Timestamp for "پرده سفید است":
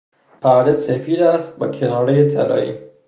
0.41-1.59